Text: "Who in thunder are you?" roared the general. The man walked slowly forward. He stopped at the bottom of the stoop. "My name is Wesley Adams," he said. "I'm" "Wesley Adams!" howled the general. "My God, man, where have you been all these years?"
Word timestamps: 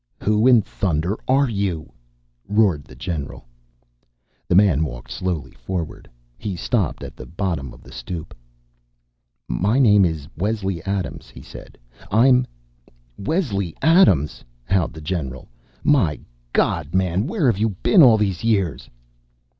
"Who 0.23 0.47
in 0.47 0.63
thunder 0.63 1.15
are 1.27 1.47
you?" 1.47 1.91
roared 2.47 2.85
the 2.85 2.95
general. 2.95 3.45
The 4.47 4.55
man 4.55 4.83
walked 4.83 5.11
slowly 5.11 5.51
forward. 5.51 6.09
He 6.39 6.55
stopped 6.55 7.03
at 7.03 7.15
the 7.15 7.27
bottom 7.27 7.71
of 7.71 7.83
the 7.83 7.91
stoop. 7.91 8.35
"My 9.47 9.77
name 9.77 10.03
is 10.03 10.27
Wesley 10.35 10.81
Adams," 10.85 11.29
he 11.29 11.43
said. 11.43 11.77
"I'm" 12.09 12.47
"Wesley 13.29 13.75
Adams!" 13.83 14.43
howled 14.65 14.93
the 14.95 15.01
general. 15.01 15.49
"My 15.83 16.19
God, 16.51 16.95
man, 16.95 17.27
where 17.27 17.45
have 17.45 17.59
you 17.59 17.69
been 17.69 18.01
all 18.01 18.17
these 18.17 18.43
years?" 18.43 18.89